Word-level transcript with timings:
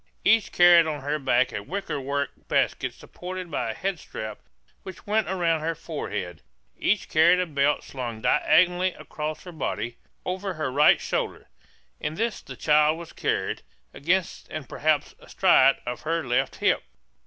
Each 0.25 0.51
carried 0.51 0.87
on 0.87 1.01
her 1.01 1.19
back 1.19 1.51
a 1.53 1.61
wickerwork 1.61 2.31
basket 2.47 2.91
supported 2.95 3.51
by 3.51 3.69
a 3.69 3.73
head 3.75 3.99
strap 3.99 4.39
which 4.81 5.05
went 5.05 5.29
around 5.29 5.61
her 5.61 5.75
forehead. 5.75 6.41
Each 6.75 7.07
carried 7.07 7.39
a 7.39 7.45
belt 7.45 7.83
slung 7.83 8.19
diagonally 8.19 8.95
across 8.95 9.43
her 9.43 9.51
body, 9.51 9.97
over 10.25 10.55
her 10.55 10.71
right 10.71 10.99
shoulder; 10.99 11.49
in 11.99 12.15
this 12.15 12.41
the 12.41 12.55
child 12.55 12.97
was 12.97 13.13
carried, 13.13 13.61
against 13.93 14.47
and 14.49 14.67
perhaps 14.67 15.13
astride 15.19 15.75
of 15.85 16.01
her 16.01 16.25
left 16.25 16.55
hip. 16.55 16.81